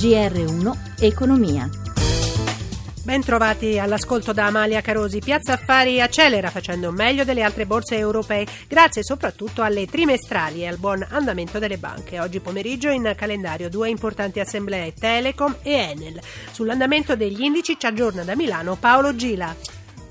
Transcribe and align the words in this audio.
GR1 0.00 1.02
Economia. 1.02 1.68
Ben 3.04 3.22
trovati 3.22 3.78
all'ascolto 3.78 4.32
da 4.32 4.46
Amalia 4.46 4.80
Carosi. 4.80 5.18
Piazza 5.18 5.52
Affari 5.52 6.00
accelera 6.00 6.48
facendo 6.48 6.90
meglio 6.90 7.22
delle 7.22 7.42
altre 7.42 7.66
borse 7.66 7.98
europee, 7.98 8.46
grazie 8.66 9.02
soprattutto 9.02 9.60
alle 9.60 9.84
trimestrali 9.84 10.62
e 10.62 10.68
al 10.68 10.78
buon 10.78 11.06
andamento 11.06 11.58
delle 11.58 11.76
banche. 11.76 12.18
Oggi 12.18 12.40
pomeriggio 12.40 12.88
in 12.88 13.12
calendario 13.14 13.68
due 13.68 13.90
importanti 13.90 14.40
assemblee, 14.40 14.94
Telecom 14.94 15.56
e 15.60 15.72
Enel. 15.72 16.18
Sull'andamento 16.50 17.14
degli 17.14 17.42
indici 17.42 17.76
ci 17.78 17.84
aggiorna 17.84 18.22
da 18.22 18.34
Milano 18.34 18.76
Paolo 18.76 19.14
Gila. 19.14 19.54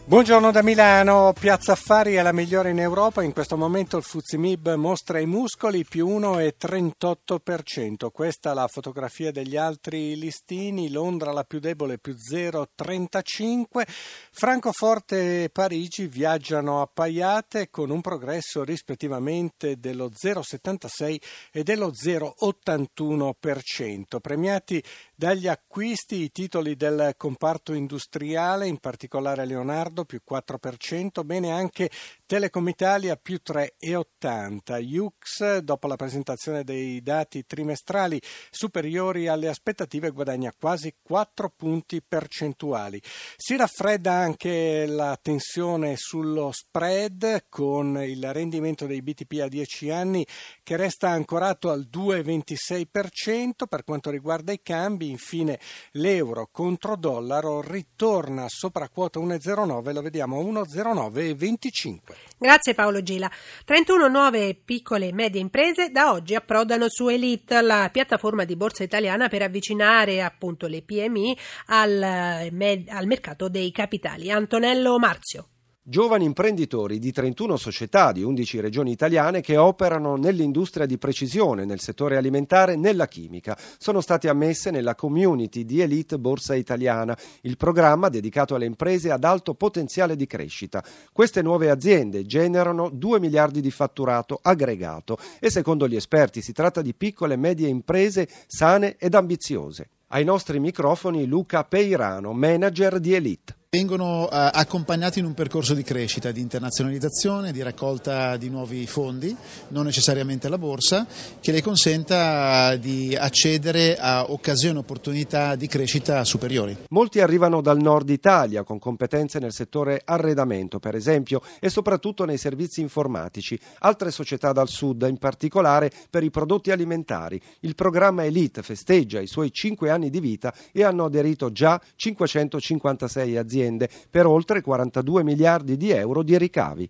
Buongiorno 0.10 0.50
da 0.50 0.64
Milano, 0.64 1.34
Piazza 1.40 1.74
Affari 1.74 2.16
è 2.16 2.24
la 2.24 2.32
migliore 2.32 2.72
in 2.72 2.80
Europa, 2.80 3.22
in 3.22 3.32
questo 3.32 3.56
momento 3.56 3.96
il 3.96 4.02
Fuzimib 4.02 4.74
mostra 4.74 5.20
i 5.20 5.28
muscoli 5.28 5.86
più 5.86 6.08
1,38%, 6.08 8.10
questa 8.12 8.50
è 8.50 8.56
la 8.56 8.66
fotografia 8.66 9.32
degli 9.32 9.56
altri 9.56 10.18
listini, 10.18 10.90
Londra 10.90 11.32
la 11.32 11.44
più 11.44 11.60
debole 11.60 12.00
più 12.00 12.16
0,35%, 12.16 13.84
Francoforte 14.32 15.44
e 15.44 15.52
Parigi 15.52 16.08
viaggiano 16.08 16.82
appaiate 16.82 17.70
con 17.70 17.92
un 17.92 18.02
progresso 18.02 18.64
rispettivamente 18.64 19.78
dello 19.78 20.10
0,76 20.10 21.18
e 21.52 21.62
dello 21.62 21.92
0,81%, 21.92 24.20
premiati 24.20 24.84
dagli 25.20 25.50
acquisti 25.50 26.22
i 26.22 26.32
titoli 26.32 26.78
del 26.78 27.16
comparto 27.18 27.74
industriale, 27.74 28.68
in 28.68 28.78
particolare 28.78 29.46
Leonardo 29.46 30.06
più 30.06 30.22
4%, 30.26 31.26
bene 31.26 31.52
anche 31.52 31.92
Telecom 32.26 32.70
Italia 32.70 33.18
più 33.18 33.42
3,80. 33.46 34.78
Jux, 34.78 35.58
dopo 35.58 35.88
la 35.88 35.98
presentazione 35.98 36.64
dei 36.64 37.02
dati 37.02 37.46
trimestrali 37.46 38.22
superiori 38.50 39.28
alle 39.28 39.50
aspettative, 39.50 40.12
guadagna 40.12 40.54
quasi 40.58 40.96
4 41.02 41.52
punti 41.54 42.02
percentuali. 42.02 43.02
Si 43.36 43.58
raffredda 43.58 44.14
anche 44.14 44.86
la 44.86 45.20
tensione 45.22 45.96
sullo 45.98 46.52
spread 46.54 47.48
con 47.50 48.02
il 48.02 48.32
rendimento 48.32 48.86
dei 48.86 49.02
BTP 49.02 49.42
a 49.42 49.50
10 49.50 49.90
anni 49.90 50.26
che 50.64 50.78
resta 50.78 51.10
ancorato 51.10 51.70
al 51.72 51.90
2,26%. 51.92 53.68
Per 53.68 53.84
quanto 53.84 54.12
riguarda 54.12 54.54
i 54.54 54.62
cambi, 54.62 55.08
infine 55.10 55.60
l'euro 55.92 56.50
contro 56.52 56.96
dollaro 56.96 57.62
ritorna 57.62 58.46
sopra 58.48 58.90
quota 58.90 59.20
1,09, 59.20 59.94
lo 59.94 60.02
vediamo 60.02 60.40
a 60.40 60.44
1,0925. 60.44 61.98
Grazie 62.38 62.74
Paolo 62.74 63.02
Gila. 63.02 63.30
31 63.66 64.08
nuove 64.08 64.56
piccole 64.56 65.08
e 65.08 65.14
medie 65.14 65.42
imprese 65.42 65.90
da 65.90 66.12
oggi 66.12 66.36
approdano 66.36 66.88
su 66.90 67.08
Elite, 67.08 67.62
la 67.62 67.90
piattaforma 67.92 68.46
di 68.46 68.56
borsa 68.56 68.84
italiana 68.84 69.28
per 69.28 69.42
avvicinare 69.42 70.22
appunto 70.22 70.68
le 70.68 70.82
PMI 70.82 71.38
al, 71.68 72.02
al 72.02 73.06
mercato 73.06 73.50
dei 73.50 73.72
capitali. 73.72 74.32
Antonello 74.32 74.98
Marzio 74.98 75.48
giovani 75.90 76.26
imprenditori 76.26 77.00
di 77.00 77.12
31 77.12 77.58
società 77.58 78.12
di 78.12 78.22
11 78.22 78.60
regioni 78.60 78.92
italiane 78.92 79.42
che 79.42 79.58
operano 79.58 80.18
nell'industria 80.18 80.86
di 80.86 81.00
precisione, 81.00 81.66
nel 81.66 81.80
settore 81.80 82.16
alimentare 82.16 82.76
nella 82.76 83.08
chimica. 83.08 83.58
Sono 83.80 84.00
state 84.00 84.30
ammesse 84.30 84.70
nella 84.70 84.94
community 84.94 85.66
di 85.66 85.82
Elite 85.82 86.20
Borsa 86.20 86.54
Italiana, 86.54 87.18
il 87.42 87.58
programma 87.58 88.10
dedicato 88.10 88.54
alle 88.54 88.68
imprese 88.68 89.10
ad 89.10 89.24
alto 89.24 89.56
potenziale 89.56 90.16
di 90.16 90.28
crescita. 90.28 90.84
Queste 91.12 91.42
nuove 91.42 91.72
aziende 91.72 92.24
generano 92.24 92.92
2 92.94 93.20
miliardi 93.20 93.60
di 93.60 93.72
fatturato 93.72 94.38
aggregato 94.40 95.18
e 95.40 95.50
secondo 95.50 95.88
gli 95.88 95.96
esperti 95.96 96.44
si 96.44 96.54
tratta 96.54 96.84
di 96.84 96.94
piccole 96.94 97.34
e 97.34 97.38
medie 97.38 97.68
imprese 97.68 98.30
sane 98.46 98.96
ed 99.00 99.16
ambiziose. 99.16 99.90
Ai 100.10 100.24
nostri 100.24 100.60
microfoni 100.60 101.26
Luca 101.26 101.64
Peirano, 101.64 102.32
manager 102.34 103.00
di 103.00 103.16
Elite. 103.16 103.58
Vengono 103.72 104.24
uh, 104.24 104.28
accompagnati 104.32 105.20
in 105.20 105.26
un 105.26 105.36
percorso 105.36 105.76
di 105.76 105.84
crescita, 105.84 106.32
di 106.32 106.42
internazionalizzazione, 106.42 107.52
di 107.52 107.62
raccolta 107.62 108.36
di 108.36 108.50
nuovi 108.50 108.88
fondi, 108.88 109.36
non 109.68 109.86
necessariamente 109.86 110.48
alla 110.48 110.58
borsa, 110.58 111.06
che 111.40 111.52
le 111.52 111.62
consenta 111.62 112.76
di 112.78 113.16
accedere 113.16 113.96
a 113.96 114.32
occasioni 114.32 114.78
e 114.78 114.80
opportunità 114.80 115.54
di 115.54 115.68
crescita 115.68 116.24
superiori. 116.24 116.76
Molti 116.90 117.20
arrivano 117.20 117.62
dal 117.62 117.78
nord 117.80 118.10
Italia 118.10 118.64
con 118.64 118.80
competenze 118.80 119.38
nel 119.38 119.54
settore 119.54 120.02
arredamento, 120.04 120.80
per 120.80 120.96
esempio, 120.96 121.40
e 121.60 121.70
soprattutto 121.70 122.26
nei 122.26 122.40
servizi 122.40 122.82
informatici. 122.82 123.56
Altre 123.82 124.10
società 124.10 124.52
dal 124.52 124.68
sud, 124.68 125.06
in 125.08 125.20
particolare 125.20 125.92
per 126.10 126.24
i 126.24 126.32
prodotti 126.32 126.72
alimentari. 126.72 127.40
Il 127.60 127.76
programma 127.76 128.26
Elite 128.26 128.64
festeggia 128.64 129.20
i 129.20 129.28
suoi 129.28 129.54
5 129.54 129.92
anni 129.92 130.10
di 130.10 130.20
vita 130.20 130.52
e 130.72 130.84
hanno 130.84 131.06
aderito 131.06 131.52
già 131.52 131.80
556 131.96 133.38
aziende 133.38 133.58
aziende 133.60 133.90
per 134.10 134.26
oltre 134.26 134.62
42 134.62 135.24
miliardi 135.24 135.78
di 135.78 135.92
euro 135.92 136.24
di 136.24 136.38
ricavi. 136.38 136.90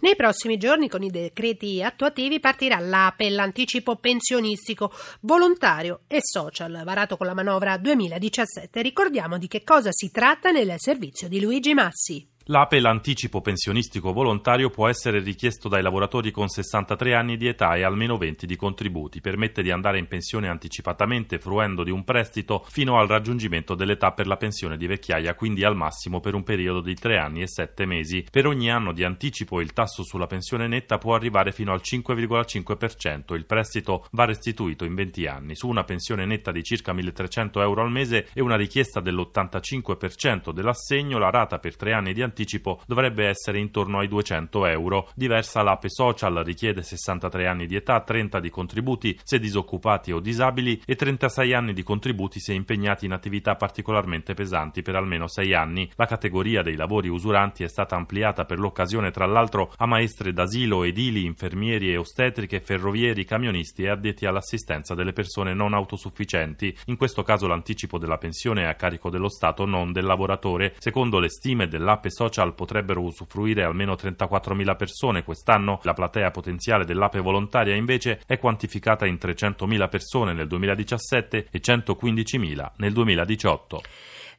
Nei 0.00 0.16
prossimi 0.16 0.58
giorni 0.58 0.88
con 0.88 1.02
i 1.02 1.10
decreti 1.10 1.82
attuativi 1.82 2.40
partirà 2.40 2.78
l'APE, 2.80 3.30
l'anticipo 3.30 3.96
pensionistico 3.96 4.92
volontario 5.20 6.00
e 6.08 6.18
social, 6.20 6.82
varato 6.84 7.16
con 7.16 7.26
la 7.26 7.34
manovra 7.34 7.76
2017. 7.78 8.82
Ricordiamo 8.82 9.38
di 9.38 9.46
che 9.46 9.62
cosa 9.62 9.90
si 9.92 10.10
tratta 10.10 10.50
nel 10.50 10.74
servizio 10.78 11.28
di 11.28 11.40
Luigi 11.40 11.74
Massi. 11.74 12.31
L'APE, 12.46 12.80
l'anticipo 12.80 13.40
pensionistico 13.40 14.12
volontario, 14.12 14.68
può 14.68 14.88
essere 14.88 15.20
richiesto 15.20 15.68
dai 15.68 15.80
lavoratori 15.80 16.32
con 16.32 16.48
63 16.48 17.14
anni 17.14 17.36
di 17.36 17.46
età 17.46 17.76
e 17.76 17.84
almeno 17.84 18.16
20 18.16 18.46
di 18.46 18.56
contributi. 18.56 19.20
Permette 19.20 19.62
di 19.62 19.70
andare 19.70 19.98
in 19.98 20.08
pensione 20.08 20.48
anticipatamente 20.48 21.38
fruendo 21.38 21.84
di 21.84 21.92
un 21.92 22.02
prestito 22.02 22.64
fino 22.68 22.98
al 22.98 23.06
raggiungimento 23.06 23.76
dell'età 23.76 24.10
per 24.10 24.26
la 24.26 24.36
pensione 24.36 24.76
di 24.76 24.88
vecchiaia, 24.88 25.36
quindi 25.36 25.62
al 25.62 25.76
massimo 25.76 26.18
per 26.18 26.34
un 26.34 26.42
periodo 26.42 26.80
di 26.80 26.96
3 26.96 27.16
anni 27.16 27.42
e 27.42 27.46
7 27.46 27.86
mesi. 27.86 28.26
Per 28.28 28.44
ogni 28.46 28.72
anno 28.72 28.90
di 28.92 29.04
anticipo 29.04 29.60
il 29.60 29.72
tasso 29.72 30.02
sulla 30.02 30.26
pensione 30.26 30.66
netta 30.66 30.98
può 30.98 31.14
arrivare 31.14 31.52
fino 31.52 31.72
al 31.72 31.80
5,5%. 31.80 33.34
Il 33.36 33.46
prestito 33.46 34.04
va 34.10 34.24
restituito 34.24 34.84
in 34.84 34.96
20 34.96 35.26
anni. 35.28 35.54
Su 35.54 35.68
una 35.68 35.84
pensione 35.84 36.26
netta 36.26 36.50
di 36.50 36.64
circa 36.64 36.92
1.300 36.92 37.60
euro 37.60 37.82
al 37.82 37.92
mese 37.92 38.26
e 38.34 38.40
una 38.40 38.56
richiesta 38.56 38.98
dell'85% 38.98 40.50
dell'assegno, 40.50 41.18
la 41.18 41.30
rata 41.30 41.60
per 41.60 41.76
3 41.76 41.92
anni 41.92 42.12
di 42.12 42.20
anticipo 42.20 42.30
anticipo 42.32 42.80
dovrebbe 42.86 43.26
essere 43.26 43.58
intorno 43.58 43.98
ai 43.98 44.08
200 44.08 44.66
euro. 44.66 45.08
Diversa 45.14 45.62
l'APE 45.62 45.90
Social 45.90 46.34
richiede 46.44 46.82
63 46.82 47.46
anni 47.46 47.66
di 47.66 47.76
età, 47.76 48.00
30 48.00 48.40
di 48.40 48.48
contributi 48.48 49.18
se 49.22 49.38
disoccupati 49.38 50.12
o 50.12 50.18
disabili 50.18 50.80
e 50.86 50.96
36 50.96 51.52
anni 51.52 51.72
di 51.74 51.82
contributi 51.82 52.40
se 52.40 52.54
impegnati 52.54 53.04
in 53.04 53.12
attività 53.12 53.54
particolarmente 53.54 54.34
pesanti 54.34 54.82
per 54.82 54.96
almeno 54.96 55.28
6 55.28 55.54
anni. 55.54 55.90
La 55.96 56.06
categoria 56.06 56.62
dei 56.62 56.74
lavori 56.74 57.08
usuranti 57.08 57.62
è 57.62 57.68
stata 57.68 57.94
ampliata 57.94 58.44
per 58.46 58.58
l'occasione 58.58 59.10
tra 59.10 59.26
l'altro 59.26 59.72
a 59.76 59.86
maestre 59.86 60.32
d'asilo, 60.32 60.84
edili, 60.84 61.24
infermieri 61.24 61.92
e 61.92 61.98
ostetriche, 61.98 62.60
ferrovieri, 62.60 63.24
camionisti 63.24 63.82
e 63.82 63.90
addetti 63.90 64.24
all'assistenza 64.24 64.94
delle 64.94 65.12
persone 65.12 65.52
non 65.52 65.74
autosufficienti. 65.74 66.74
In 66.86 66.96
questo 66.96 67.22
caso 67.22 67.46
l'anticipo 67.46 67.98
della 67.98 68.16
pensione 68.16 68.62
è 68.62 68.66
a 68.66 68.74
carico 68.74 69.10
dello 69.10 69.28
Stato, 69.28 69.66
non 69.66 69.92
del 69.92 70.06
lavoratore. 70.06 70.74
Secondo 70.78 71.18
le 71.18 71.28
stime 71.28 71.68
dell'APE 71.68 72.10
Social 72.10 72.21
social 72.22 72.54
potrebbero 72.54 73.02
usufruire 73.02 73.64
almeno 73.64 73.94
34.000 73.94 74.76
persone 74.76 75.24
quest'anno, 75.24 75.80
la 75.82 75.92
platea 75.92 76.30
potenziale 76.30 76.84
dell'ape 76.84 77.18
volontaria 77.18 77.74
invece 77.74 78.20
è 78.26 78.38
quantificata 78.38 79.06
in 79.06 79.18
300.000 79.20 79.88
persone 79.88 80.32
nel 80.32 80.46
2017 80.46 81.48
e 81.50 81.60
115.000 81.60 82.70
nel 82.76 82.92
2018. 82.92 83.82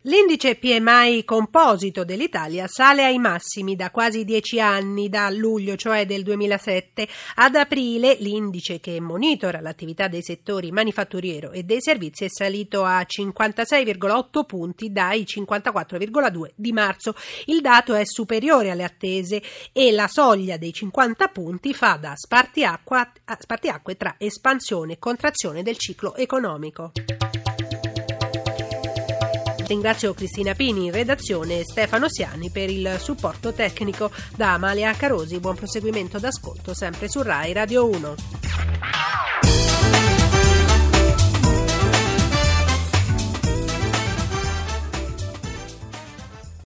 L'indice 0.06 0.56
PMI 0.56 1.24
composito 1.24 2.04
dell'Italia 2.04 2.68
sale 2.68 3.06
ai 3.06 3.18
massimi 3.20 3.78
da 3.78 3.90
quasi 3.90 4.26
dieci 4.26 4.60
anni, 4.60 5.08
da 5.08 5.30
luglio, 5.30 5.78
cioè 5.78 6.06
del 6.06 6.24
2007. 6.24 7.08
Ad 7.36 7.56
aprile 7.56 8.18
l'indice 8.20 8.82
che 8.82 9.00
monitora 9.00 9.62
l'attività 9.62 10.10
dei 10.10 10.22
settori 10.22 10.74
manifatturiero 10.74 11.52
e 11.52 11.64
dei 11.64 11.82
servizi 11.82 12.26
è 12.26 12.28
salito 12.28 12.84
a 12.84 13.00
56,8 13.00 14.46
punti 14.46 14.92
dai 14.92 15.22
54,2 15.22 16.50
di 16.54 16.74
marzo. 16.74 17.16
Il 17.46 17.62
dato 17.62 17.94
è 17.94 18.04
superiore 18.04 18.72
alle 18.72 18.84
attese 18.84 19.42
e 19.72 19.94
la 19.94 20.10
soglia 20.10 20.58
dei 20.58 20.74
50 20.74 21.30
punti 21.30 21.74
fa 21.74 21.96
da 21.96 22.14
spartiacque 22.18 23.96
tra 23.96 24.16
espansione 24.18 24.92
e 24.94 25.00
contrazione 25.00 25.64
del 25.64 25.78
ciclo 25.78 26.14
economico. 26.16 26.92
Ringrazio 29.66 30.14
Cristina 30.14 30.54
Pini 30.54 30.86
in 30.86 30.92
redazione 30.92 31.60
e 31.60 31.64
Stefano 31.64 32.10
Siani 32.10 32.50
per 32.50 32.70
il 32.70 32.98
supporto 33.00 33.54
tecnico. 33.54 34.12
Da 34.36 34.54
Amalia 34.54 34.94
Carosi, 34.94 35.40
buon 35.40 35.56
proseguimento 35.56 36.20
d'ascolto 36.20 36.74
sempre 36.74 37.08
su 37.08 37.22
Rai 37.22 37.54
Radio 37.54 37.88
1. 37.90 38.43